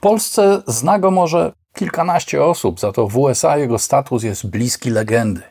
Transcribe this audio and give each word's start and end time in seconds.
Polsce 0.00 0.62
zna 0.66 0.98
go 0.98 1.10
może 1.10 1.52
kilkanaście 1.74 2.44
osób, 2.44 2.80
za 2.80 2.92
to 2.92 3.08
w 3.08 3.18
USA 3.18 3.56
jego 3.56 3.78
status 3.78 4.22
jest 4.22 4.46
bliski 4.46 4.90
legendy. 4.90 5.42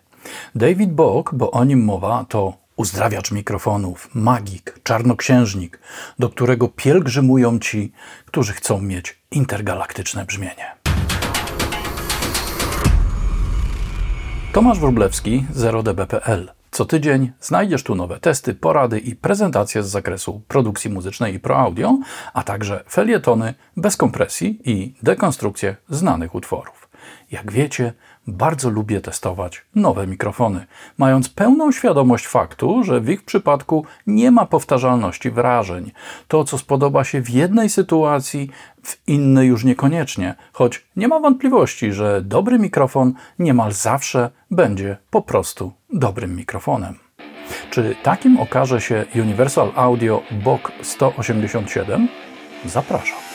David 0.56 0.94
Bok, 0.94 1.34
bo 1.34 1.52
o 1.52 1.64
nim 1.64 1.84
mowa, 1.84 2.26
to 2.30 2.54
uzdrawiacz 2.76 3.32
mikrofonów, 3.32 4.10
magik, 4.14 4.80
czarnoksiężnik, 4.84 5.80
do 6.20 6.30
którego 6.30 6.68
pielgrzymują 6.68 7.60
ci, 7.60 7.92
którzy 8.26 8.54
chcą 8.54 8.82
mieć 8.82 9.20
intergalaktyczne 9.32 10.26
brzmienie. 10.26 10.76
Tomasz 14.54 14.80
Wróblewski, 14.80 15.46
0db.pl. 15.56 16.59
Co 16.72 16.86
tydzień 16.86 17.32
znajdziesz 17.42 17.84
tu 17.84 17.96
nowe 17.96 18.20
testy, 18.20 18.56
porady 18.56 19.00
i 19.00 19.16
prezentacje 19.16 19.84
z 19.84 19.88
zakresu 19.88 20.42
produkcji 20.48 20.90
muzycznej 20.90 21.34
i 21.34 21.40
pro-audio, 21.40 21.98
a 22.34 22.44
także 22.44 22.84
felietony 22.90 23.54
bez 23.78 23.98
kompresji 23.98 24.62
i 24.66 24.96
dekonstrukcje 25.04 25.76
znanych 25.90 26.36
utworów. 26.36 26.89
Jak 27.32 27.52
wiecie, 27.52 27.94
bardzo 28.28 28.70
lubię 28.70 29.02
testować 29.02 29.66
nowe 29.76 30.08
mikrofony, 30.08 30.66
mając 30.98 31.30
pełną 31.30 31.72
świadomość 31.72 32.28
faktu, 32.28 32.84
że 32.84 33.02
w 33.02 33.10
ich 33.10 33.24
przypadku 33.24 33.86
nie 34.08 34.32
ma 34.32 34.46
powtarzalności 34.46 35.32
wrażeń. 35.32 35.92
To, 36.28 36.44
co 36.44 36.58
spodoba 36.58 37.04
się 37.04 37.22
w 37.22 37.30
jednej 37.30 37.70
sytuacji, 37.70 38.50
w 38.84 39.08
innej 39.08 39.48
już 39.48 39.64
niekoniecznie, 39.64 40.36
choć 40.54 40.86
nie 40.96 41.08
ma 41.08 41.20
wątpliwości, 41.20 41.94
że 41.94 42.22
dobry 42.22 42.60
mikrofon 42.60 43.14
niemal 43.40 43.72
zawsze 43.72 44.30
będzie 44.52 44.98
po 45.10 45.22
prostu 45.22 45.74
dobrym 45.94 46.36
mikrofonem. 46.36 46.96
Czy 47.70 47.96
takim 48.04 48.40
okaże 48.40 48.82
się 48.82 49.06
Universal 49.16 49.72
Audio 49.76 50.22
BOK 50.32 50.72
187? 50.82 52.08
Zapraszam. 52.66 53.29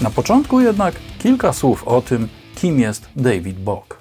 Na 0.00 0.10
początku 0.10 0.60
jednak 0.60 0.94
kilka 1.18 1.52
słów 1.52 1.88
o 1.88 2.02
tym, 2.02 2.28
kim 2.54 2.80
jest 2.80 3.08
David 3.16 3.58
Bok. 3.58 3.98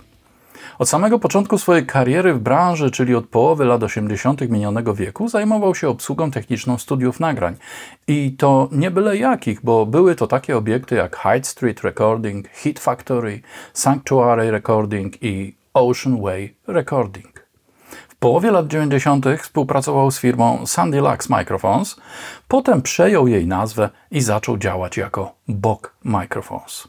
Od 0.79 0.89
samego 0.89 1.19
początku 1.19 1.57
swojej 1.57 1.85
kariery 1.85 2.33
w 2.33 2.39
branży, 2.39 2.91
czyli 2.91 3.15
od 3.15 3.27
połowy 3.27 3.65
lat 3.65 3.83
80. 3.83 4.41
minionego 4.49 4.95
wieku, 4.95 5.27
zajmował 5.27 5.75
się 5.75 5.89
obsługą 5.89 6.31
techniczną 6.31 6.77
studiów 6.77 7.19
nagrań. 7.19 7.55
I 8.07 8.35
to 8.37 8.69
nie 8.71 8.91
byle 8.91 9.17
jakich, 9.17 9.61
bo 9.63 9.85
były 9.85 10.15
to 10.15 10.27
takie 10.27 10.57
obiekty 10.57 10.95
jak 10.95 11.17
Hyde 11.17 11.47
Street 11.47 11.81
Recording, 11.81 12.47
Hit 12.53 12.79
Factory, 12.79 13.41
Sanctuary 13.73 14.51
Recording 14.51 15.23
i 15.23 15.55
Ocean 15.73 16.21
Way 16.21 16.55
Recording. 16.67 17.38
Połowie 18.19 18.51
lat 18.51 18.67
90. 18.67 19.25
współpracował 19.39 20.11
z 20.11 20.19
firmą 20.19 20.65
Sandy 20.65 20.99
Lux 20.99 21.29
Microphones, 21.29 21.95
potem 22.47 22.81
przejął 22.81 23.27
jej 23.27 23.47
nazwę 23.47 23.89
i 24.11 24.21
zaczął 24.21 24.57
działać 24.57 24.97
jako 24.97 25.35
Bok 25.47 25.95
Microphones. 26.03 26.87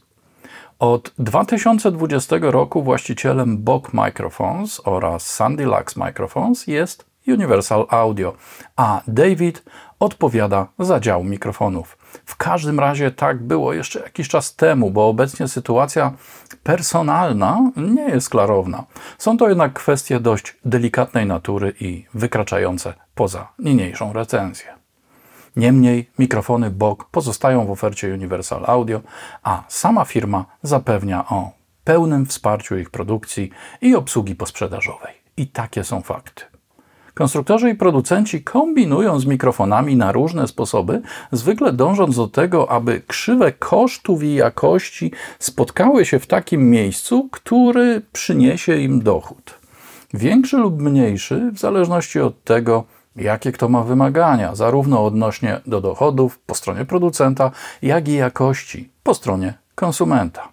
Od 0.78 1.12
2020 1.18 2.36
roku 2.40 2.82
właścicielem 2.82 3.58
Bok 3.58 3.92
Microphones 3.92 4.80
oraz 4.84 5.26
Sandy 5.26 5.64
Lux 5.64 5.96
Microphones 5.96 6.66
jest 6.66 7.04
Universal 7.28 7.86
Audio, 7.88 8.34
a 8.76 9.00
David 9.08 9.62
odpowiada 10.00 10.66
za 10.78 11.00
dział 11.00 11.24
mikrofonów. 11.24 11.98
W 12.24 12.36
każdym 12.36 12.80
razie 12.80 13.10
tak 13.10 13.42
było 13.42 13.72
jeszcze 13.72 14.00
jakiś 14.00 14.28
czas 14.28 14.56
temu, 14.56 14.90
bo 14.90 15.08
obecnie 15.08 15.48
sytuacja 15.48 16.12
personalna 16.62 17.70
nie 17.76 18.08
jest 18.08 18.30
klarowna. 18.30 18.84
Są 19.18 19.36
to 19.36 19.48
jednak 19.48 19.72
kwestie 19.72 20.20
dość 20.20 20.56
delikatnej 20.64 21.26
natury 21.26 21.74
i 21.80 22.06
wykraczające 22.14 22.94
poza 23.14 23.48
niniejszą 23.58 24.12
recenzję. 24.12 24.80
Niemniej 25.56 26.10
mikrofony 26.18 26.70
BOK 26.70 27.04
pozostają 27.10 27.66
w 27.66 27.70
ofercie 27.70 28.14
Universal 28.14 28.64
Audio, 28.66 29.00
a 29.42 29.62
sama 29.68 30.04
firma 30.04 30.44
zapewnia 30.62 31.28
o 31.28 31.50
pełnym 31.84 32.26
wsparciu 32.26 32.78
ich 32.78 32.90
produkcji 32.90 33.50
i 33.80 33.94
obsługi 33.94 34.34
posprzedażowej. 34.34 35.14
I 35.36 35.46
takie 35.46 35.84
są 35.84 36.02
fakty. 36.02 36.49
Konstruktorzy 37.20 37.70
i 37.70 37.74
producenci 37.74 38.42
kombinują 38.42 39.20
z 39.20 39.26
mikrofonami 39.26 39.96
na 39.96 40.12
różne 40.12 40.48
sposoby, 40.48 41.02
zwykle 41.32 41.72
dążąc 41.72 42.16
do 42.16 42.28
tego, 42.28 42.70
aby 42.70 43.02
krzywe 43.06 43.52
kosztów 43.52 44.22
i 44.22 44.34
jakości 44.34 45.12
spotkały 45.38 46.04
się 46.04 46.18
w 46.18 46.26
takim 46.26 46.70
miejscu, 46.70 47.28
który 47.32 48.02
przyniesie 48.12 48.76
im 48.76 49.02
dochód. 49.02 49.54
Większy 50.14 50.56
lub 50.56 50.82
mniejszy, 50.82 51.50
w 51.52 51.58
zależności 51.58 52.20
od 52.20 52.44
tego, 52.44 52.84
jakie 53.16 53.52
kto 53.52 53.68
ma 53.68 53.82
wymagania, 53.82 54.54
zarówno 54.54 55.04
odnośnie 55.04 55.60
do 55.66 55.80
dochodów 55.80 56.38
po 56.38 56.54
stronie 56.54 56.84
producenta, 56.84 57.50
jak 57.82 58.08
i 58.08 58.14
jakości 58.14 58.90
po 59.02 59.14
stronie 59.14 59.54
konsumenta. 59.74 60.49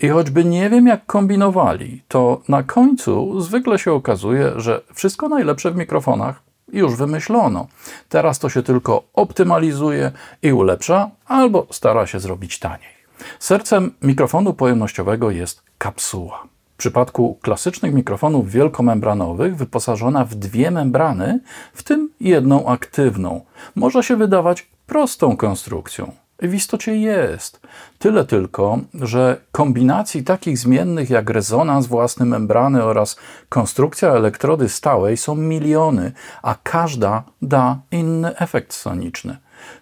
I 0.00 0.08
choćby 0.08 0.44
nie 0.44 0.70
wiem, 0.70 0.86
jak 0.86 1.06
kombinowali, 1.06 2.02
to 2.08 2.40
na 2.48 2.62
końcu 2.62 3.40
zwykle 3.40 3.78
się 3.78 3.92
okazuje, 3.92 4.52
że 4.56 4.80
wszystko 4.94 5.28
najlepsze 5.28 5.70
w 5.70 5.76
mikrofonach 5.76 6.42
już 6.72 6.96
wymyślono. 6.96 7.66
Teraz 8.08 8.38
to 8.38 8.48
się 8.48 8.62
tylko 8.62 9.02
optymalizuje 9.14 10.12
i 10.42 10.52
ulepsza, 10.52 11.10
albo 11.26 11.66
stara 11.70 12.06
się 12.06 12.20
zrobić 12.20 12.58
taniej. 12.58 12.94
Sercem 13.38 13.94
mikrofonu 14.02 14.54
pojemnościowego 14.54 15.30
jest 15.30 15.62
kapsuła. 15.78 16.42
W 16.74 16.76
przypadku 16.76 17.38
klasycznych 17.42 17.94
mikrofonów 17.94 18.50
wielkomembranowych 18.50 19.56
wyposażona 19.56 20.24
w 20.24 20.34
dwie 20.34 20.70
membrany, 20.70 21.40
w 21.74 21.82
tym 21.82 22.10
jedną 22.20 22.66
aktywną. 22.66 23.40
Może 23.74 24.02
się 24.02 24.16
wydawać 24.16 24.66
prostą 24.86 25.36
konstrukcją. 25.36 26.23
W 26.48 26.54
istocie 26.54 26.96
jest. 26.96 27.60
Tyle 27.98 28.24
tylko, 28.24 28.78
że 28.94 29.40
kombinacji 29.52 30.24
takich 30.24 30.58
zmiennych 30.58 31.10
jak 31.10 31.30
rezonans 31.30 31.86
własny 31.86 32.26
membrany 32.26 32.82
oraz 32.82 33.16
konstrukcja 33.48 34.08
elektrody 34.08 34.68
stałej 34.68 35.16
są 35.16 35.34
miliony, 35.34 36.12
a 36.42 36.54
każda 36.62 37.22
da 37.42 37.78
inny 37.90 38.36
efekt 38.36 38.74
soniczny. 38.74 39.36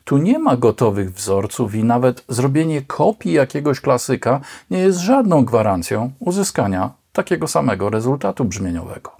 Tu 0.04 0.18
nie 0.18 0.38
ma 0.38 0.56
gotowych 0.56 1.12
wzorców 1.14 1.74
i 1.74 1.84
nawet 1.84 2.24
zrobienie 2.28 2.82
kopii 2.82 3.32
jakiegoś 3.32 3.80
klasyka 3.80 4.40
nie 4.70 4.78
jest 4.78 4.98
żadną 4.98 5.44
gwarancją 5.44 6.12
uzyskania 6.18 6.90
takiego 7.12 7.48
samego 7.48 7.90
rezultatu 7.90 8.44
brzmieniowego. 8.44 9.10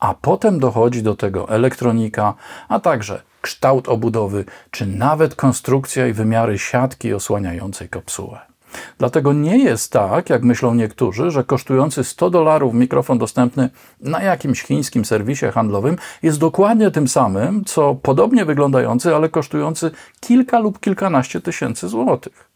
A 0.00 0.14
potem 0.14 0.60
dochodzi 0.60 1.02
do 1.02 1.14
tego 1.14 1.48
elektronika, 1.48 2.34
a 2.68 2.80
także 2.80 3.22
kształt 3.42 3.88
obudowy, 3.88 4.44
czy 4.70 4.86
nawet 4.86 5.34
konstrukcja 5.34 6.06
i 6.06 6.12
wymiary 6.12 6.58
siatki 6.58 7.14
osłaniającej 7.14 7.88
kapsułę. 7.88 8.52
Dlatego 8.98 9.32
nie 9.32 9.58
jest 9.58 9.92
tak, 9.92 10.30
jak 10.30 10.42
myślą 10.42 10.74
niektórzy, 10.74 11.30
że 11.30 11.44
kosztujący 11.44 12.04
100 12.04 12.30
dolarów 12.30 12.74
mikrofon 12.74 13.18
dostępny 13.18 13.70
na 14.00 14.22
jakimś 14.22 14.62
chińskim 14.62 15.04
serwisie 15.04 15.46
handlowym 15.46 15.96
jest 16.22 16.38
dokładnie 16.38 16.90
tym 16.90 17.08
samym, 17.08 17.64
co 17.64 17.94
podobnie 17.94 18.44
wyglądający, 18.44 19.16
ale 19.16 19.28
kosztujący 19.28 19.90
kilka 20.20 20.58
lub 20.58 20.80
kilkanaście 20.80 21.40
tysięcy 21.40 21.88
złotych. 21.88 22.50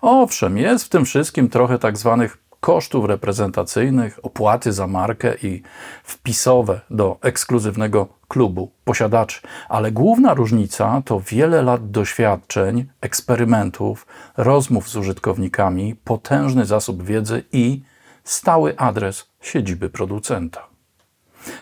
Owszem, 0.00 0.58
jest 0.58 0.84
w 0.84 0.88
tym 0.88 1.04
wszystkim 1.04 1.48
trochę 1.48 1.78
tak 1.78 1.98
zwanych 1.98 2.38
kosztów 2.60 3.04
reprezentacyjnych, 3.04 4.18
opłaty 4.22 4.72
za 4.72 4.86
markę 4.86 5.34
i 5.42 5.62
wpisowe 6.04 6.80
do 6.90 7.18
ekskluzywnego 7.22 8.08
klubu 8.32 8.70
posiadaczy. 8.84 9.40
Ale 9.68 9.92
główna 9.92 10.34
różnica 10.34 11.02
to 11.04 11.20
wiele 11.20 11.62
lat 11.62 11.90
doświadczeń, 11.90 12.86
eksperymentów, 13.00 14.06
rozmów 14.36 14.88
z 14.88 14.96
użytkownikami, 14.96 15.96
potężny 16.04 16.64
zasób 16.64 17.02
wiedzy 17.02 17.44
i 17.52 17.82
stały 18.24 18.78
adres 18.78 19.26
siedziby 19.40 19.90
producenta. 19.90 20.72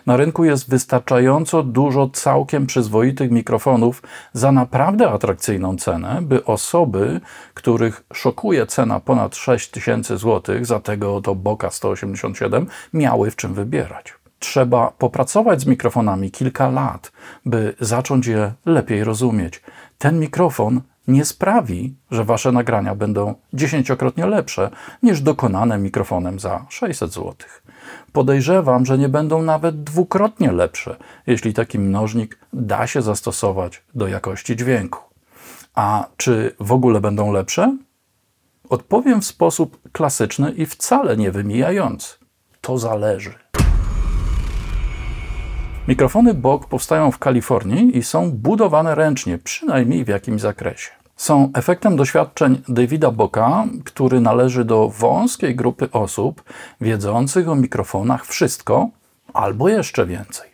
Na 0.05 0.17
rynku 0.17 0.43
jest 0.43 0.69
wystarczająco 0.69 1.63
dużo 1.63 2.09
całkiem 2.09 2.65
przyzwoitych 2.65 3.31
mikrofonów 3.31 4.03
za 4.33 4.51
naprawdę 4.51 5.09
atrakcyjną 5.09 5.77
cenę, 5.77 6.19
by 6.21 6.45
osoby, 6.45 7.21
których 7.53 8.03
szokuje 8.13 8.67
cena 8.67 8.99
ponad 8.99 9.35
6000 9.35 10.17
zł 10.17 10.65
za 10.65 10.79
tego 10.79 11.15
oto 11.15 11.35
Boka 11.35 11.69
187, 11.69 12.67
miały 12.93 13.31
w 13.31 13.35
czym 13.35 13.53
wybierać. 13.53 14.20
Trzeba 14.41 14.91
popracować 14.97 15.61
z 15.61 15.65
mikrofonami 15.65 16.31
kilka 16.31 16.69
lat, 16.69 17.11
by 17.45 17.75
zacząć 17.79 18.27
je 18.27 18.53
lepiej 18.65 19.03
rozumieć. 19.03 19.61
Ten 19.97 20.19
mikrofon 20.19 20.81
nie 21.07 21.25
sprawi, 21.25 21.95
że 22.11 22.23
wasze 22.23 22.51
nagrania 22.51 22.95
będą 22.95 23.35
dziesięciokrotnie 23.53 24.25
lepsze 24.25 24.69
niż 25.03 25.21
dokonane 25.21 25.77
mikrofonem 25.77 26.39
za 26.39 26.65
600 26.69 27.13
zł. 27.13 27.35
Podejrzewam, 28.11 28.85
że 28.85 28.97
nie 28.97 29.09
będą 29.09 29.41
nawet 29.41 29.83
dwukrotnie 29.83 30.51
lepsze, 30.51 30.95
jeśli 31.27 31.53
taki 31.53 31.79
mnożnik 31.79 32.39
da 32.53 32.87
się 32.87 33.01
zastosować 33.01 33.83
do 33.95 34.07
jakości 34.07 34.55
dźwięku. 34.55 34.99
A 35.75 36.05
czy 36.17 36.55
w 36.59 36.71
ogóle 36.71 37.01
będą 37.01 37.31
lepsze? 37.31 37.77
Odpowiem 38.69 39.21
w 39.21 39.25
sposób 39.25 39.79
klasyczny 39.91 40.51
i 40.51 40.65
wcale 40.65 41.17
nie 41.17 41.31
wymijający. 41.31 42.15
To 42.61 42.77
zależy. 42.77 43.33
Mikrofony 45.87 46.33
BOK 46.33 46.67
powstają 46.67 47.11
w 47.11 47.17
Kalifornii 47.17 47.97
i 47.97 48.03
są 48.03 48.31
budowane 48.31 48.95
ręcznie, 48.95 49.37
przynajmniej 49.37 50.05
w 50.05 50.07
jakimś 50.07 50.41
zakresie. 50.41 50.91
Są 51.15 51.51
efektem 51.53 51.95
doświadczeń 51.95 52.61
Davida 52.67 53.11
Boka, 53.11 53.65
który 53.85 54.21
należy 54.21 54.65
do 54.65 54.89
wąskiej 54.89 55.55
grupy 55.55 55.91
osób 55.91 56.43
wiedzących 56.81 57.49
o 57.49 57.55
mikrofonach 57.55 58.25
wszystko 58.25 58.89
albo 59.33 59.69
jeszcze 59.69 60.05
więcej 60.05 60.50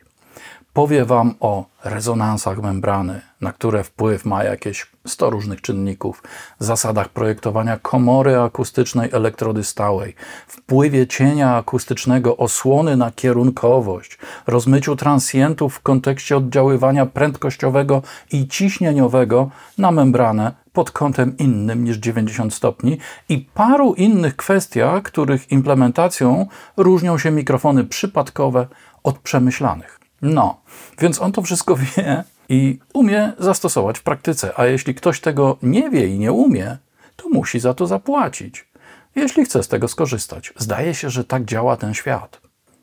powie 0.78 1.06
Wam 1.06 1.34
o 1.40 1.66
rezonansach 1.84 2.62
membrany, 2.62 3.22
na 3.42 3.52
które 3.52 3.84
wpływ 3.84 4.26
ma 4.26 4.44
jakieś 4.44 4.92
100 5.08 5.30
różnych 5.30 5.62
czynników, 5.62 6.24
zasadach 6.60 7.10
projektowania 7.10 7.78
komory 7.78 8.40
akustycznej 8.40 9.10
elektrody 9.12 9.64
stałej, 9.64 10.16
wpływie 10.48 11.08
cienia 11.08 11.56
akustycznego 11.56 12.38
osłony 12.38 12.98
na 12.98 13.12
kierunkowość, 13.12 14.18
rozmyciu 14.48 14.96
transientów 14.96 15.76
w 15.76 15.82
kontekście 15.82 16.38
oddziaływania 16.38 17.06
prędkościowego 17.06 18.02
i 18.32 18.48
ciśnieniowego 18.48 19.50
na 19.78 19.92
membranę 19.92 20.52
pod 20.74 20.92
kątem 20.92 21.38
innym 21.38 21.84
niż 21.84 21.98
90 21.98 22.54
stopni 22.54 22.98
i 23.30 23.38
paru 23.54 23.94
innych 23.94 24.36
kwestiach, 24.36 25.04
których 25.04 25.52
implementacją 25.52 26.46
różnią 26.78 27.18
się 27.18 27.32
mikrofony 27.32 27.84
przypadkowe 27.84 28.68
od 29.04 29.20
przemyślanych. 29.20 29.97
No, 30.22 30.62
więc 31.00 31.22
on 31.22 31.32
to 31.32 31.42
wszystko 31.42 31.76
wie 31.96 32.24
i 32.50 32.80
umie 32.94 33.34
zastosować 33.40 34.00
w 34.00 34.04
praktyce. 34.04 34.60
A 34.60 34.66
jeśli 34.66 34.96
ktoś 34.96 35.20
tego 35.20 35.58
nie 35.64 35.90
wie 35.90 36.08
i 36.08 36.20
nie 36.20 36.32
umie, 36.32 36.78
to 37.16 37.30
musi 37.30 37.60
za 37.60 37.74
to 37.74 37.88
zapłacić, 37.88 38.68
jeśli 39.16 39.46
chce 39.46 39.64
z 39.64 39.68
tego 39.68 39.88
skorzystać. 39.88 40.54
Zdaje 40.58 40.94
się, 40.94 41.10
że 41.10 41.24
tak 41.24 41.46
działa 41.46 41.78
ten 41.78 41.94
świat. 41.94 42.42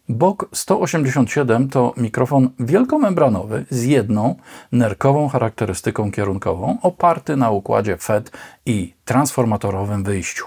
Bok 0.08 0.48
187 0.52 1.69
to 1.69 1.94
mikrofon 1.96 2.50
wielkomembranowy 2.58 3.64
z 3.70 3.84
jedną 3.84 4.34
nerkową 4.72 5.28
charakterystyką 5.28 6.10
kierunkową, 6.10 6.78
oparty 6.82 7.36
na 7.36 7.50
układzie 7.50 7.96
FET 7.96 8.31
i 8.66 8.94
transformatorowym 9.04 10.04
wyjściu. 10.04 10.44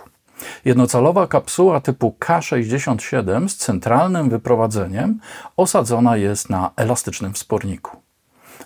Jednocalowa 0.65 1.27
kapsuła 1.27 1.81
typu 1.81 2.15
K67 2.19 3.47
z 3.47 3.57
centralnym 3.57 4.29
wyprowadzeniem 4.29 5.19
osadzona 5.57 6.17
jest 6.17 6.49
na 6.49 6.71
elastycznym 6.75 7.33
wsporniku. 7.33 7.97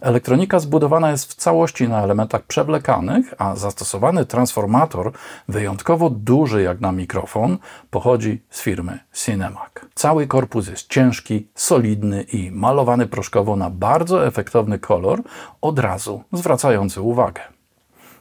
Elektronika 0.02 0.60
zbudowana 0.60 1.12
jest 1.12 1.32
w 1.32 1.36
całości 1.36 1.90
na 1.90 2.04
elementach 2.04 2.44
przewlekanych, 2.44 3.34
a 3.38 3.56
zastosowany 3.56 4.26
transformator, 4.26 5.12
wyjątkowo 5.48 6.10
duży 6.10 6.62
jak 6.62 6.82
na 6.82 6.92
mikrofon, 6.92 7.58
pochodzi 7.90 8.44
z 8.50 8.62
firmy 8.62 9.00
Cinemac. 9.14 9.72
Cały 9.96 10.28
korpus 10.28 10.68
jest 10.68 10.88
ciężki, 10.88 11.48
solidny 11.56 12.22
i 12.22 12.52
malowany 12.52 13.08
proszkowo 13.08 13.56
na 13.56 13.70
bardzo 13.70 14.28
efektowny 14.28 14.80
kolor, 14.80 15.22
od 15.62 15.80
razu 15.80 16.24
zwracający 16.34 17.02
uwagę. 17.02 17.61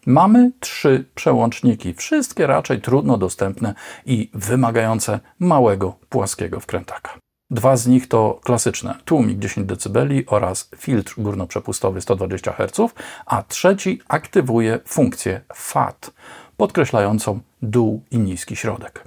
Mamy 0.07 0.53
trzy 0.61 1.05
przełączniki, 1.15 1.95
wszystkie 1.95 2.47
raczej 2.47 2.81
trudno 2.81 3.19
dostępne 3.19 3.75
i 4.07 4.31
wymagające 4.35 5.21
małego, 5.39 5.95
płaskiego 6.09 6.61
wkrętaka. 6.61 7.19
Dwa 7.51 7.77
z 7.77 7.87
nich 7.87 8.09
to 8.09 8.41
klasyczne, 8.45 8.95
tłumik 9.05 9.39
10 9.39 9.67
dB 9.67 9.99
oraz 10.27 10.71
filtr 10.77 11.15
górnoprzepustowy 11.19 12.01
120 12.01 12.53
Hz, 12.53 12.95
a 13.27 13.43
trzeci 13.43 14.01
aktywuje 14.09 14.79
funkcję 14.87 15.41
FAT, 15.55 16.11
podkreślającą 16.57 17.41
dół 17.63 18.03
i 18.11 18.19
niski 18.19 18.57
środek. 18.57 19.05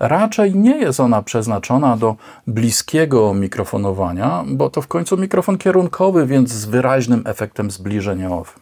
Raczej 0.00 0.54
nie 0.54 0.78
jest 0.78 1.00
ona 1.00 1.22
przeznaczona 1.22 1.96
do 1.96 2.16
bliskiego 2.46 3.34
mikrofonowania, 3.34 4.44
bo 4.46 4.70
to 4.70 4.82
w 4.82 4.88
końcu 4.88 5.16
mikrofon 5.16 5.58
kierunkowy, 5.58 6.26
więc 6.26 6.50
z 6.50 6.64
wyraźnym 6.64 7.22
efektem 7.26 7.70
zbliżeniowym. 7.70 8.59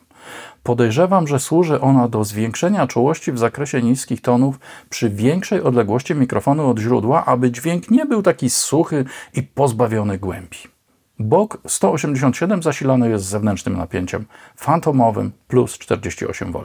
Podejrzewam, 0.68 1.26
że 1.26 1.40
służy 1.40 1.80
ona 1.80 2.08
do 2.08 2.24
zwiększenia 2.24 2.86
czułości 2.86 3.32
w 3.32 3.38
zakresie 3.38 3.82
niskich 3.82 4.20
tonów 4.20 4.60
przy 4.90 5.10
większej 5.10 5.62
odległości 5.62 6.14
mikrofonu 6.14 6.70
od 6.70 6.78
źródła, 6.78 7.24
aby 7.24 7.50
dźwięk 7.50 7.90
nie 7.90 8.06
był 8.06 8.22
taki 8.22 8.50
suchy 8.50 9.04
i 9.34 9.42
pozbawiony 9.42 10.18
głębi. 10.18 10.58
Bok 11.18 11.58
187 11.66 12.62
zasilany 12.62 13.10
jest 13.10 13.24
zewnętrznym 13.24 13.76
napięciem 13.76 14.26
fantomowym 14.56 15.32
plus 15.46 15.78
48 15.78 16.52
V. 16.52 16.58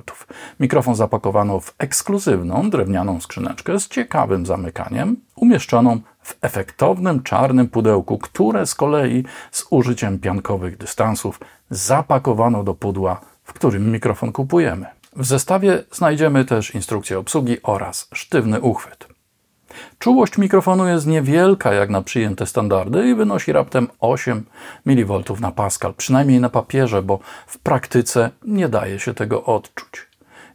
Mikrofon 0.59 0.95
zapakowano 0.95 1.59
w 1.59 1.75
ekskluzywną 1.77 2.69
drewnianą 2.69 3.21
skrzyneczkę 3.21 3.79
z 3.79 3.87
ciekawym 3.87 4.45
zamykaniem, 4.45 5.15
umieszczoną 5.35 5.99
w 6.21 6.37
efektownym 6.41 7.23
czarnym 7.23 7.67
pudełku, 7.69 8.17
które 8.17 8.65
z 8.65 8.75
kolei 8.75 9.23
z 9.51 9.65
użyciem 9.69 10.19
piankowych 10.19 10.77
dystansów 10.77 11.39
zapakowano 11.69 12.63
do 12.63 12.73
pudła 12.73 13.32
którym 13.53 13.91
mikrofon 13.91 14.31
kupujemy. 14.31 14.85
W 15.15 15.25
zestawie 15.25 15.83
znajdziemy 15.91 16.45
też 16.45 16.75
instrukcję 16.75 17.19
obsługi 17.19 17.57
oraz 17.63 18.07
sztywny 18.13 18.61
uchwyt. 18.61 19.07
Czułość 19.99 20.37
mikrofonu 20.37 20.87
jest 20.87 21.07
niewielka 21.07 21.73
jak 21.73 21.89
na 21.89 22.01
przyjęte 22.01 22.45
standardy 22.45 23.09
i 23.09 23.15
wynosi 23.15 23.51
raptem 23.51 23.87
8 23.99 24.45
mV 24.85 25.23
na 25.39 25.51
pascal, 25.51 25.93
przynajmniej 25.93 26.39
na 26.39 26.49
papierze, 26.49 27.03
bo 27.03 27.19
w 27.47 27.59
praktyce 27.59 28.29
nie 28.45 28.69
daje 28.69 28.99
się 28.99 29.13
tego 29.13 29.43
odczuć. 29.43 30.07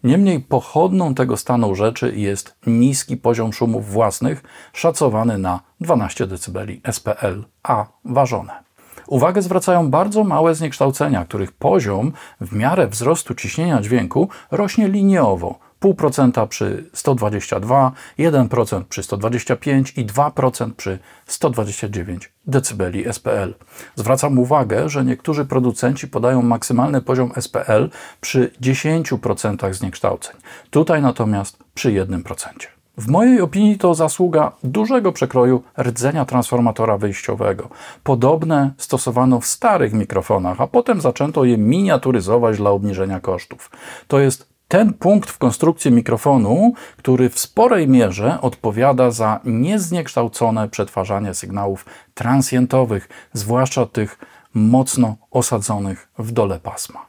Niemniej 0.04 0.40
pochodną 0.40 1.14
tego 1.14 1.36
stanu 1.36 1.74
rzeczy 1.74 2.12
jest 2.16 2.54
niski 2.66 3.16
poziom 3.16 3.52
szumów 3.52 3.90
własnych, 3.90 4.42
szacowany 4.72 5.38
na 5.38 5.60
12 5.80 6.26
dB 6.26 6.58
SPL, 6.92 7.44
a 7.62 7.86
ważone. 8.04 8.67
Uwagę 9.08 9.42
zwracają 9.42 9.90
bardzo 9.90 10.24
małe 10.24 10.54
zniekształcenia, 10.54 11.24
których 11.24 11.52
poziom 11.52 12.12
w 12.40 12.52
miarę 12.52 12.86
wzrostu 12.88 13.34
ciśnienia 13.34 13.82
dźwięku 13.82 14.28
rośnie 14.50 14.88
liniowo. 14.88 15.58
0,5% 15.82 16.48
przy 16.48 16.90
122, 16.94 17.92
1% 18.18 18.84
przy 18.84 19.02
125 19.02 19.90
i 19.96 20.06
2% 20.06 20.72
przy 20.72 20.98
129 21.26 22.32
dB 22.46 23.12
SPL. 23.12 23.54
Zwracam 23.94 24.38
uwagę, 24.38 24.88
że 24.88 25.04
niektórzy 25.04 25.44
producenci 25.44 26.08
podają 26.08 26.42
maksymalny 26.42 27.02
poziom 27.02 27.32
SPL 27.40 27.90
przy 28.20 28.50
10% 28.62 29.74
zniekształceń. 29.74 30.36
Tutaj 30.70 31.02
natomiast 31.02 31.58
przy 31.74 31.90
1%. 31.90 32.77
W 32.98 33.08
mojej 33.08 33.40
opinii 33.40 33.78
to 33.78 33.94
zasługa 33.94 34.52
dużego 34.64 35.12
przekroju 35.12 35.62
rdzenia 35.78 36.24
transformatora 36.24 36.98
wyjściowego. 36.98 37.68
Podobne 38.02 38.70
stosowano 38.78 39.40
w 39.40 39.46
starych 39.46 39.92
mikrofonach, 39.92 40.60
a 40.60 40.66
potem 40.66 41.00
zaczęto 41.00 41.44
je 41.44 41.58
miniaturyzować 41.58 42.56
dla 42.56 42.70
obniżenia 42.70 43.20
kosztów. 43.20 43.70
To 44.08 44.18
jest 44.18 44.48
ten 44.68 44.92
punkt 44.92 45.30
w 45.30 45.38
konstrukcji 45.38 45.90
mikrofonu, 45.90 46.72
który 46.96 47.28
w 47.30 47.38
sporej 47.38 47.88
mierze 47.88 48.40
odpowiada 48.40 49.10
za 49.10 49.40
niezniekształcone 49.44 50.68
przetwarzanie 50.68 51.34
sygnałów 51.34 51.86
transientowych, 52.14 53.08
zwłaszcza 53.32 53.86
tych 53.86 54.18
mocno 54.54 55.16
osadzonych 55.30 56.08
w 56.18 56.32
dole 56.32 56.60
pasma. 56.60 57.06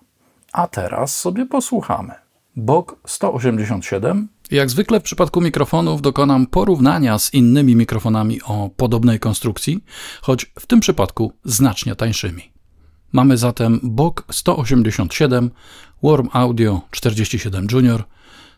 A 0.54 0.68
teraz 0.68 1.18
sobie 1.18 1.46
posłuchamy. 1.46 2.14
Bok 2.56 2.96
187 3.08 4.28
jak 4.52 4.70
zwykle 4.70 5.00
w 5.00 5.04
przypadku 5.04 5.42
mikrofonów 5.42 6.02
dokonam 6.02 6.48
porównania 6.48 7.20
z 7.20 7.34
innymi 7.34 7.76
mikrofonami 7.76 8.42
o 8.42 8.70
podobnej 8.78 9.20
konstrukcji, 9.20 9.84
choć 10.22 10.46
w 10.60 10.66
tym 10.68 10.80
przypadku 10.80 11.34
znacznie 11.44 11.96
tańszymi. 11.96 12.52
Mamy 13.12 13.38
zatem 13.38 13.80
Bok 13.84 14.26
187, 14.32 15.52
Warm 16.04 16.30
Audio 16.34 16.82
47 16.92 17.68
Junior, 17.72 18.04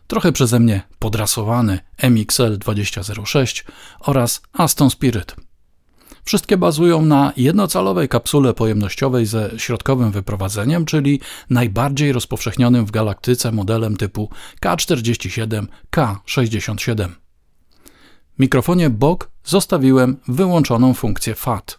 trochę 0.06 0.32
przeze 0.32 0.60
mnie 0.60 0.82
podrasowany 0.98 1.78
MXL 1.98 2.58
2006 2.58 3.64
oraz 4.00 4.42
Aston 4.52 4.90
Spirit 4.90 5.36
Wszystkie 6.24 6.56
bazują 6.56 7.02
na 7.02 7.32
jednocalowej 7.36 8.08
kapsule 8.08 8.54
pojemnościowej 8.54 9.26
ze 9.26 9.50
środkowym 9.56 10.10
wyprowadzeniem, 10.10 10.84
czyli 10.84 11.20
najbardziej 11.50 12.12
rozpowszechnionym 12.12 12.86
w 12.86 12.90
galaktyce 12.90 13.52
modelem 13.52 13.96
typu 13.96 14.30
K47K67. 14.64 17.08
W 18.36 18.38
mikrofonie 18.38 18.90
BOK 18.90 19.30
zostawiłem 19.44 20.16
wyłączoną 20.28 20.94
funkcję 20.94 21.34
FAT. 21.34 21.78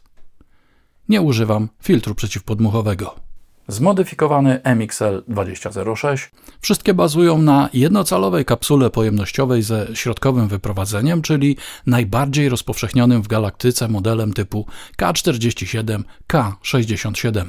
Nie 1.10 1.22
używam 1.22 1.70
filtru 1.82 2.16
przeciwpodmuchowego 2.16 3.23
zmodyfikowany 3.68 4.60
MXL 4.64 5.24
2006. 5.28 6.32
Wszystkie 6.62 6.94
bazują 6.94 7.38
na 7.38 7.70
jednocalowej 7.74 8.46
kapsule 8.46 8.90
pojemnościowej 8.90 9.64
ze 9.64 9.88
środkowym 9.94 10.48
wyprowadzeniem, 10.48 11.22
czyli 11.22 11.58
najbardziej 11.86 12.50
rozpowszechnionym 12.50 13.22
w 13.22 13.28
galaktyce 13.28 13.88
modelem 13.88 14.34
typu 14.34 14.66
K47K67. 15.02 17.46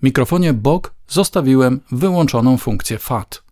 W 0.00 0.02
mikrofonie 0.02 0.52
BOK 0.52 0.94
zostawiłem 1.08 1.80
wyłączoną 1.92 2.56
funkcję 2.56 2.98
FAT. 2.98 3.42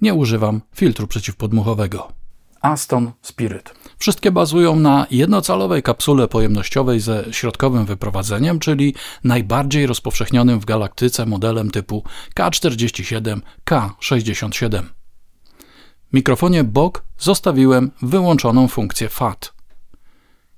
Nie 0.00 0.14
używam 0.14 0.60
filtru 0.74 1.06
przeciwpodmuchowego. 1.06 2.12
Aston 2.60 3.12
Spirit. 3.22 3.79
Wszystkie 4.00 4.30
bazują 4.30 4.76
na 4.76 5.06
jednocalowej 5.10 5.82
kapsule 5.82 6.28
pojemnościowej 6.28 7.00
ze 7.00 7.24
środkowym 7.30 7.86
wyprowadzeniem, 7.86 8.58
czyli 8.58 8.94
najbardziej 9.24 9.86
rozpowszechnionym 9.86 10.60
w 10.60 10.64
galaktyce 10.64 11.26
modelem 11.26 11.70
typu 11.70 12.04
K47K67. 12.36 14.82
W 16.10 16.12
mikrofonie 16.12 16.64
BOK 16.64 17.04
zostawiłem 17.18 17.90
wyłączoną 18.02 18.68
funkcję 18.68 19.08
FAT. 19.08 19.52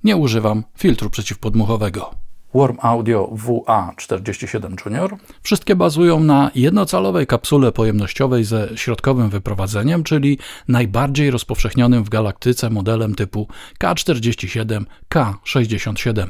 Nie 0.04 0.16
używam 0.16 0.64
filtru 0.78 1.10
przeciwpodmuchowego. 1.10 2.14
Worm 2.54 2.76
Audio 2.80 3.30
WA47 3.34 4.84
Junior. 4.84 5.16
Wszystkie 5.42 5.76
bazują 5.76 6.20
na 6.20 6.50
jednocalowej 6.54 7.26
kapsule 7.26 7.72
pojemnościowej 7.72 8.44
ze 8.44 8.68
środkowym 8.74 9.30
wyprowadzeniem, 9.30 10.04
czyli 10.04 10.38
najbardziej 10.68 11.30
rozpowszechnionym 11.30 12.04
w 12.04 12.08
galaktyce 12.08 12.70
modelem 12.70 13.14
typu 13.14 13.48
K47K67. 13.84 16.26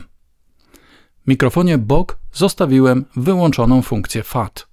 W 1.24 1.28
mikrofonie 1.28 1.78
BOK 1.78 2.18
zostawiłem 2.32 3.04
wyłączoną 3.16 3.82
funkcję 3.82 4.22
FAT. 4.22 4.66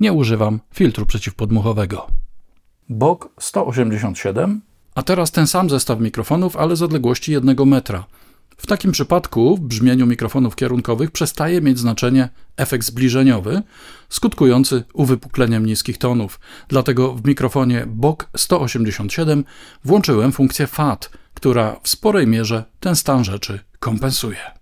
Nie 0.00 0.12
używam 0.12 0.60
filtru 0.74 1.06
przeciwpodmuchowego. 1.06 2.06
BOK 2.88 3.28
187. 3.40 4.60
A 4.94 5.02
teraz 5.02 5.30
ten 5.30 5.46
sam 5.46 5.70
zestaw 5.70 6.00
mikrofonów, 6.00 6.56
ale 6.56 6.76
z 6.76 6.82
odległości 6.82 7.32
1 7.32 7.56
metra. 7.66 8.04
W 8.56 8.66
takim 8.66 8.92
przypadku 8.92 9.56
w 9.56 9.60
brzmieniu 9.60 10.06
mikrofonów 10.06 10.56
kierunkowych 10.56 11.10
przestaje 11.10 11.60
mieć 11.60 11.78
znaczenie 11.78 12.28
efekt 12.56 12.86
zbliżeniowy, 12.86 13.62
skutkujący 14.08 14.84
uwypukleniem 14.92 15.66
niskich 15.66 15.98
tonów. 15.98 16.40
Dlatego 16.68 17.14
w 17.14 17.26
mikrofonie 17.26 17.84
BOK 17.86 18.28
187 18.36 19.44
włączyłem 19.84 20.32
funkcję 20.32 20.66
FAT, 20.66 21.10
która 21.34 21.76
w 21.82 21.88
sporej 21.88 22.26
mierze 22.26 22.64
ten 22.80 22.96
stan 22.96 23.24
rzeczy 23.24 23.60
kompensuje. 23.80 24.55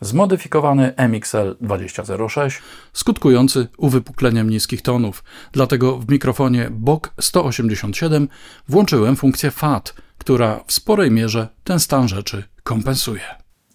Zmodyfikowany 0.00 0.92
MXL 0.96 1.56
2006, 1.60 2.62
skutkujący 2.92 3.68
uwypukleniem 3.76 4.50
niskich 4.50 4.82
tonów. 4.82 5.24
Dlatego 5.52 5.98
w 5.98 6.08
mikrofonie 6.08 6.68
BOK 6.70 7.12
187 7.20 8.28
włączyłem 8.68 9.16
funkcję 9.16 9.50
FAT, 9.50 9.94
która 10.18 10.60
w 10.66 10.72
sporej 10.72 11.10
mierze 11.10 11.48
ten 11.64 11.80
stan 11.80 12.08
rzeczy 12.08 12.44
kompensuje. 12.62 13.20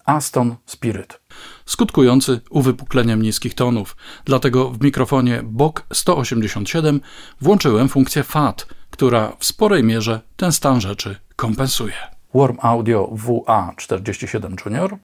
Aston 0.04 0.56
Spirit. 0.66 1.20
Skutkujący 1.66 2.40
uwypukleniem 2.50 3.22
niskich 3.22 3.54
tonów. 3.54 3.96
Dlatego 4.24 4.70
w 4.70 4.82
mikrofonie 4.82 5.40
BOK 5.44 5.86
187 5.92 7.00
włączyłem 7.40 7.88
funkcję 7.88 8.22
FAT, 8.22 8.66
która 8.90 9.32
w 9.38 9.44
sporej 9.44 9.84
mierze 9.84 10.20
ten 10.36 10.52
stan 10.52 10.80
rzeczy 10.80 11.16
kompensuje. 11.36 11.94
Warm 12.34 12.56
Audio 12.60 13.10
WA47 13.14 14.66
Junior. 14.66 14.98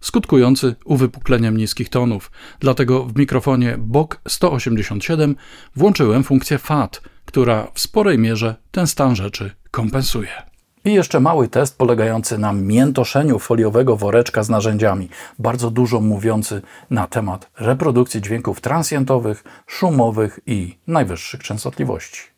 Skutkujący 0.00 0.74
uwypukleniem 0.84 1.56
niskich 1.56 1.88
tonów. 1.88 2.30
Dlatego 2.60 3.04
w 3.04 3.16
mikrofonie 3.16 3.76
BOK 3.78 4.20
187 4.28 5.36
włączyłem 5.76 6.24
funkcję 6.24 6.58
FAT, 6.58 7.02
która 7.24 7.68
w 7.74 7.80
sporej 7.80 8.18
mierze 8.18 8.54
ten 8.70 8.86
stan 8.86 9.16
rzeczy 9.16 9.50
kompensuje. 9.70 10.48
I 10.84 10.92
jeszcze 10.92 11.20
mały 11.20 11.48
test 11.48 11.78
polegający 11.78 12.38
na 12.38 12.52
miętoszeniu 12.52 13.38
foliowego 13.38 13.96
woreczka 13.96 14.42
z 14.42 14.50
narzędziami, 14.50 15.08
bardzo 15.38 15.70
dużo 15.70 16.00
mówiący 16.00 16.62
na 16.90 17.06
temat 17.06 17.50
reprodukcji 17.58 18.22
dźwięków 18.22 18.60
transjentowych, 18.60 19.44
szumowych 19.66 20.40
i 20.46 20.78
najwyższych 20.86 21.42
częstotliwości. 21.42 22.37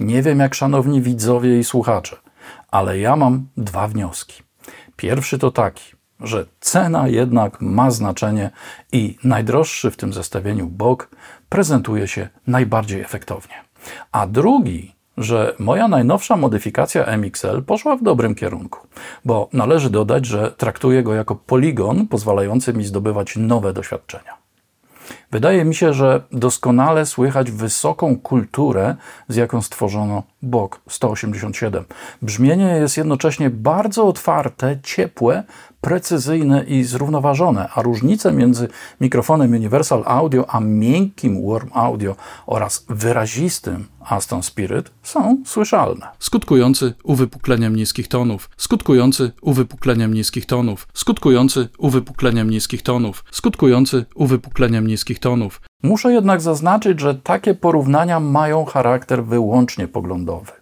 Nie 0.00 0.22
wiem 0.22 0.38
jak 0.38 0.54
szanowni 0.54 1.02
widzowie 1.02 1.58
i 1.58 1.64
słuchacze, 1.64 2.16
ale 2.70 2.98
ja 2.98 3.16
mam 3.16 3.46
dwa 3.56 3.88
wnioski. 3.88 4.42
Pierwszy 4.96 5.38
to 5.38 5.50
taki, 5.50 5.92
że 6.20 6.46
cena 6.60 7.08
jednak 7.08 7.60
ma 7.60 7.90
znaczenie 7.90 8.50
i 8.92 9.16
najdroższy 9.24 9.90
w 9.90 9.96
tym 9.96 10.12
zestawieniu 10.12 10.66
bok 10.66 11.10
prezentuje 11.48 12.08
się 12.08 12.28
najbardziej 12.46 13.00
efektownie. 13.00 13.54
A 14.12 14.26
drugi, 14.26 14.94
że 15.16 15.54
moja 15.58 15.88
najnowsza 15.88 16.36
modyfikacja 16.36 17.04
MXL 17.04 17.62
poszła 17.62 17.96
w 17.96 18.02
dobrym 18.02 18.34
kierunku, 18.34 18.86
bo 19.24 19.48
należy 19.52 19.90
dodać, 19.90 20.26
że 20.26 20.52
traktuję 20.52 21.02
go 21.02 21.14
jako 21.14 21.34
poligon 21.34 22.06
pozwalający 22.06 22.72
mi 22.72 22.84
zdobywać 22.84 23.36
nowe 23.36 23.72
doświadczenia. 23.72 24.39
Wydaje 25.30 25.64
mi 25.64 25.74
się, 25.74 25.94
że 25.94 26.22
doskonale 26.32 27.06
słychać 27.06 27.50
wysoką 27.50 28.18
kulturę, 28.18 28.96
z 29.28 29.36
jaką 29.36 29.62
stworzono 29.62 30.22
BOK 30.42 30.80
187. 30.88 31.84
Brzmienie 32.22 32.64
jest 32.64 32.96
jednocześnie 32.96 33.50
bardzo 33.50 34.06
otwarte, 34.06 34.78
ciepłe, 34.82 35.44
precyzyjne 35.80 36.64
i 36.64 36.84
zrównoważone, 36.84 37.68
a 37.74 37.82
różnice 37.82 38.32
między 38.32 38.68
mikrofonem 39.00 39.52
Universal 39.52 40.02
Audio 40.06 40.50
a 40.50 40.60
miękkim 40.60 41.46
Warm 41.46 41.70
Audio 41.72 42.16
oraz 42.46 42.84
wyrazistym 42.88 43.86
Aston 44.00 44.42
Spirit 44.42 44.90
są 45.02 45.42
słyszalne. 45.46 46.08
Skutkujący 46.18 46.94
uwypukleniem 47.04 47.76
niskich 47.76 48.08
tonów, 48.08 48.50
skutkujący 48.56 49.32
uwypukleniem 49.40 50.14
niskich 50.14 50.46
tonów, 50.46 50.88
skutkujący 50.94 51.68
uwypukleniem 51.78 52.50
niskich 52.50 52.82
tonów, 52.82 53.24
skutkujący 53.30 54.04
uwypukleniem 54.14 54.86
niskich 54.86 55.18
tonów. 55.18 55.60
Muszę 55.82 56.12
jednak 56.12 56.40
zaznaczyć, 56.40 57.00
że 57.00 57.14
takie 57.14 57.54
porównania 57.54 58.20
mają 58.20 58.64
charakter 58.64 59.24
wyłącznie 59.24 59.88
poglądowy, 59.88 60.52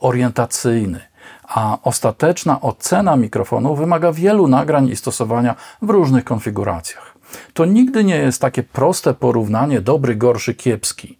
orientacyjny, 0.00 1.00
a 1.48 1.78
ostateczna 1.82 2.60
ocena 2.60 3.16
mikrofonu 3.16 3.76
wymaga 3.76 4.12
wielu 4.12 4.48
nagrań 4.48 4.88
i 4.88 4.96
stosowania 4.96 5.54
w 5.82 5.90
różnych 5.90 6.24
konfiguracjach. 6.24 7.14
To 7.52 7.64
nigdy 7.64 8.04
nie 8.04 8.16
jest 8.16 8.40
takie 8.40 8.62
proste 8.62 9.14
porównanie 9.14 9.80
dobry, 9.80 10.16
gorszy, 10.16 10.54
kiepski. 10.54 11.18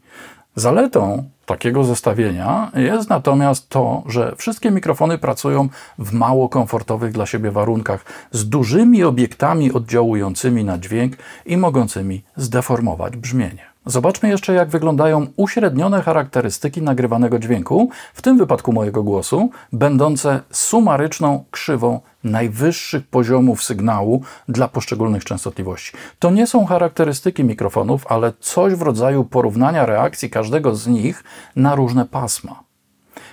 Zaletą 0.59 1.31
takiego 1.47 1.85
zestawienia 1.85 2.71
jest 2.75 3.11
natomiast 3.11 3.69
to, 3.69 4.03
że 4.07 4.35
wszystkie 4.37 4.71
mikrofony 4.71 5.19
pracują 5.19 5.69
w 5.99 6.13
mało 6.13 6.49
komfortowych 6.49 7.13
dla 7.13 7.27
siebie 7.27 7.51
warunkach, 7.51 8.05
z 8.33 8.49
dużymi 8.49 9.05
obiektami 9.05 9.73
oddziałującymi 9.73 10.65
na 10.65 10.79
dźwięk 10.79 11.17
i 11.47 11.57
mogącymi 11.57 12.23
zdeformować 12.37 13.17
brzmienie. 13.17 13.63
Zobaczmy 13.89 14.29
jeszcze, 14.29 14.53
jak 14.53 14.69
wyglądają 14.69 15.27
uśrednione 15.37 16.03
charakterystyki 16.03 16.83
nagrywanego 16.83 17.39
dźwięku, 17.39 17.91
w 18.15 18.23
tym 18.23 18.39
wypadku 18.39 18.73
mojego 18.73 19.03
głosu, 19.03 19.51
będące 19.73 20.41
sumaryczną 20.51 21.45
krzywą 21.51 22.01
najwyższych 22.25 23.07
poziomów 23.07 23.63
sygnału 23.63 24.23
dla 24.49 24.69
poszczególnych 24.69 25.25
częstotliwości. 25.25 25.93
To 26.19 26.31
nie 26.31 26.47
są 26.47 26.67
charakterystyki 26.67 27.45
mikrofonów, 27.45 28.07
ale 28.07 28.33
coś 28.41 28.75
w 28.75 28.83
rodzaju 28.83 29.25
porównania 29.25 29.87
reakcji 29.87 30.31
każdego 30.31 30.75
z 30.75 30.87
nich 30.87 31.25
na 31.57 31.75
różne 31.75 32.07
pasma. 32.07 32.63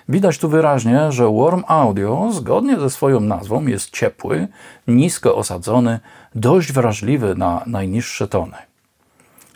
Widać 0.10 0.38
tu 0.38 0.50
wyraźnie, 0.50 1.12
że 1.12 1.34
Warm 1.34 1.64
Audio, 1.68 2.30
zgodnie 2.32 2.80
ze 2.80 2.90
swoją 2.90 3.20
nazwą, 3.20 3.68
jest 3.68 3.90
ciepły, 3.90 4.48
nisko 4.88 5.36
osadzony, 5.36 6.00
dość 6.36 6.72
wrażliwy 6.72 7.36
na 7.36 7.64
najniższe 7.66 8.28
tony. 8.28 8.58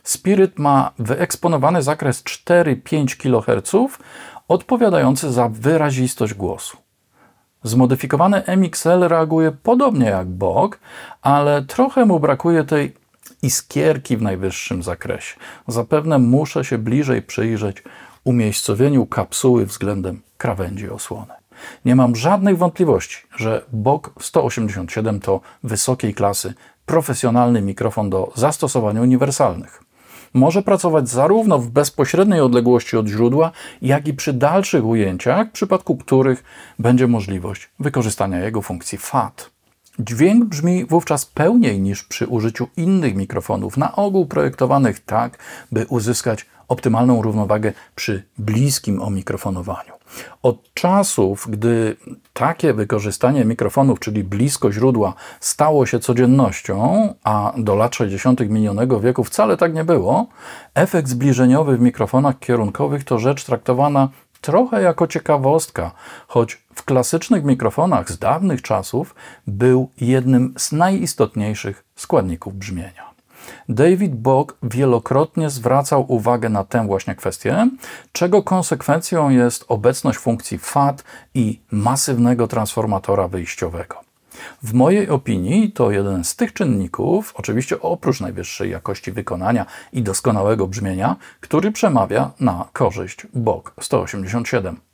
Spirit 0.03 0.59
ma 0.59 0.91
wyeksponowany 0.99 1.83
zakres 1.83 2.23
4-5 2.23 3.17
kHz, 3.17 3.97
odpowiadający 4.47 5.31
za 5.31 5.49
wyrazistość 5.49 6.33
głosu. 6.33 6.77
Zmodyfikowany 7.63 8.43
MXL 8.47 9.07
reaguje 9.07 9.51
podobnie 9.51 10.05
jak 10.05 10.27
BOG, 10.27 10.79
ale 11.21 11.61
trochę 11.61 12.05
mu 12.05 12.19
brakuje 12.19 12.63
tej 12.63 12.93
iskierki 13.41 14.17
w 14.17 14.21
najwyższym 14.21 14.83
zakresie. 14.83 15.35
Zapewne 15.67 16.19
muszę 16.19 16.65
się 16.65 16.77
bliżej 16.77 17.21
przyjrzeć 17.21 17.83
umiejscowieniu 18.23 19.05
kapsuły 19.05 19.65
względem 19.65 20.21
krawędzi 20.37 20.89
osłony. 20.89 21.33
Nie 21.85 21.95
mam 21.95 22.15
żadnych 22.15 22.57
wątpliwości, 22.57 23.17
że 23.37 23.65
BOG 23.73 24.13
187 24.19 25.19
to 25.19 25.41
wysokiej 25.63 26.13
klasy 26.13 26.53
profesjonalny 26.85 27.61
mikrofon 27.61 28.09
do 28.09 28.31
zastosowań 28.35 28.99
uniwersalnych 28.99 29.88
może 30.33 30.61
pracować 30.61 31.09
zarówno 31.09 31.59
w 31.59 31.69
bezpośredniej 31.69 32.41
odległości 32.41 32.97
od 32.97 33.07
źródła, 33.07 33.51
jak 33.81 34.07
i 34.07 34.13
przy 34.13 34.33
dalszych 34.33 34.85
ujęciach, 34.85 35.47
w 35.47 35.51
przypadku 35.51 35.97
których 35.97 36.43
będzie 36.79 37.07
możliwość 37.07 37.69
wykorzystania 37.79 38.39
jego 38.39 38.61
funkcji 38.61 38.97
FAT. 38.97 39.49
Dźwięk 39.99 40.45
brzmi 40.45 40.85
wówczas 40.85 41.25
pełniej 41.25 41.81
niż 41.81 42.03
przy 42.03 42.27
użyciu 42.27 42.67
innych 42.77 43.15
mikrofonów, 43.15 43.77
na 43.77 43.95
ogół 43.95 44.25
projektowanych 44.25 44.99
tak, 44.99 45.37
by 45.71 45.85
uzyskać 45.89 46.45
optymalną 46.67 47.21
równowagę 47.21 47.73
przy 47.95 48.23
bliskim 48.37 49.01
omikrofonowaniu. 49.01 49.98
Od 50.43 50.73
czasów, 50.73 51.47
gdy 51.49 51.95
takie 52.33 52.73
wykorzystanie 52.73 53.45
mikrofonów, 53.45 53.99
czyli 53.99 54.23
blisko 54.23 54.71
źródła, 54.71 55.13
stało 55.39 55.85
się 55.85 55.99
codziennością, 55.99 57.09
a 57.23 57.53
do 57.57 57.75
lat 57.75 57.95
60. 57.95 58.39
minionego 58.39 58.99
wieku 58.99 59.23
wcale 59.23 59.57
tak 59.57 59.73
nie 59.73 59.83
było, 59.83 60.27
efekt 60.73 61.07
zbliżeniowy 61.07 61.77
w 61.77 61.81
mikrofonach 61.81 62.39
kierunkowych 62.39 63.03
to 63.03 63.19
rzecz 63.19 63.43
traktowana 63.43 64.09
trochę 64.41 64.81
jako 64.81 65.07
ciekawostka, 65.07 65.91
choć 66.27 66.63
w 66.75 66.83
klasycznych 66.83 67.43
mikrofonach 67.43 68.11
z 68.11 68.19
dawnych 68.19 68.61
czasów 68.61 69.15
był 69.47 69.89
jednym 70.01 70.53
z 70.57 70.71
najistotniejszych 70.71 71.83
składników 71.95 72.55
brzmienia. 72.55 73.09
David 73.69 74.15
Bog 74.15 74.57
wielokrotnie 74.63 75.49
zwracał 75.49 76.05
uwagę 76.07 76.49
na 76.49 76.63
tę 76.63 76.87
właśnie 76.87 77.15
kwestię, 77.15 77.69
czego 78.11 78.43
konsekwencją 78.43 79.29
jest 79.29 79.65
obecność 79.67 80.19
funkcji 80.19 80.57
FAT 80.57 81.03
i 81.33 81.61
masywnego 81.71 82.47
transformatora 82.47 83.27
wyjściowego. 83.27 84.09
W 84.63 84.73
mojej 84.73 85.09
opinii 85.09 85.71
to 85.71 85.91
jeden 85.91 86.23
z 86.23 86.35
tych 86.35 86.53
czynników, 86.53 87.33
oczywiście 87.35 87.81
oprócz 87.81 88.21
najwyższej 88.21 88.71
jakości 88.71 89.11
wykonania 89.11 89.65
i 89.93 90.01
doskonałego 90.01 90.67
brzmienia, 90.67 91.15
który 91.39 91.71
przemawia 91.71 92.31
na 92.39 92.65
korzyść 92.73 93.27
BOG 93.33 93.73
187. 93.81 94.88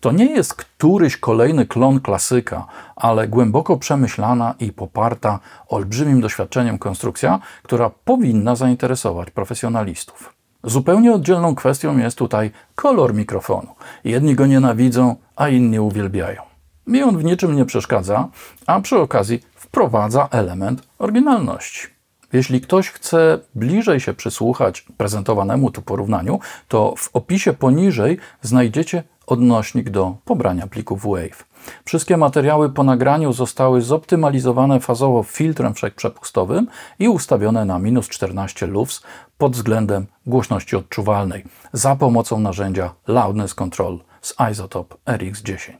To 0.00 0.12
nie 0.12 0.26
jest 0.26 0.54
któryś 0.54 1.16
kolejny 1.16 1.66
klon 1.66 2.00
klasyka, 2.00 2.66
ale 2.96 3.28
głęboko 3.28 3.76
przemyślana 3.76 4.54
i 4.60 4.72
poparta 4.72 5.38
olbrzymim 5.68 6.20
doświadczeniem 6.20 6.78
konstrukcja, 6.78 7.40
która 7.62 7.90
powinna 8.04 8.56
zainteresować 8.56 9.30
profesjonalistów. 9.30 10.34
Zupełnie 10.64 11.12
oddzielną 11.12 11.54
kwestią 11.54 11.98
jest 11.98 12.18
tutaj 12.18 12.50
kolor 12.74 13.14
mikrofonu. 13.14 13.74
Jedni 14.04 14.34
go 14.34 14.46
nienawidzą, 14.46 15.16
a 15.36 15.48
inni 15.48 15.80
uwielbiają. 15.80 16.42
Mi 16.86 17.02
on 17.02 17.18
w 17.18 17.24
niczym 17.24 17.56
nie 17.56 17.64
przeszkadza, 17.64 18.28
a 18.66 18.80
przy 18.80 18.98
okazji 18.98 19.42
wprowadza 19.54 20.28
element 20.30 20.82
oryginalności. 20.98 21.86
Jeśli 22.32 22.60
ktoś 22.60 22.90
chce 22.90 23.38
bliżej 23.54 24.00
się 24.00 24.14
przysłuchać 24.14 24.80
prezentowanemu 24.96 25.70
tu 25.70 25.82
porównaniu, 25.82 26.40
to 26.68 26.94
w 26.96 27.10
opisie 27.12 27.52
poniżej 27.52 28.18
znajdziecie 28.42 29.02
odnośnik 29.26 29.90
do 29.90 30.16
pobrania 30.24 30.66
plików 30.66 31.02
WAVE. 31.02 31.44
Wszystkie 31.84 32.16
materiały 32.16 32.70
po 32.70 32.82
nagraniu 32.82 33.32
zostały 33.32 33.82
zoptymalizowane 33.82 34.80
fazowo 34.80 35.22
filtrem 35.22 35.74
wszechprzepustowym 35.74 36.66
i 36.98 37.08
ustawione 37.08 37.64
na 37.64 37.78
minus 37.78 38.08
14 38.08 38.66
lufs 38.66 39.02
pod 39.38 39.52
względem 39.52 40.06
głośności 40.26 40.76
odczuwalnej 40.76 41.44
za 41.72 41.96
pomocą 41.96 42.40
narzędzia 42.40 42.94
Loudness 43.06 43.54
Control 43.54 43.98
z 44.22 44.34
Isotope 44.52 44.96
RX10. 45.06 45.72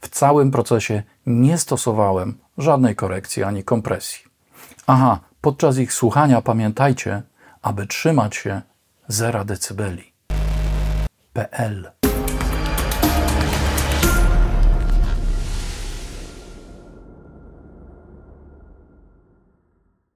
W 0.00 0.08
całym 0.08 0.50
procesie 0.50 1.02
nie 1.26 1.58
stosowałem 1.58 2.38
żadnej 2.58 2.96
korekcji 2.96 3.42
ani 3.42 3.64
kompresji. 3.64 4.24
Aha, 4.86 5.20
podczas 5.40 5.78
ich 5.78 5.92
słuchania 5.92 6.42
pamiętajcie, 6.42 7.22
aby 7.62 7.86
trzymać 7.86 8.36
się 8.36 8.62
0 9.08 9.44
dB. 9.44 9.96
PL 11.32 11.99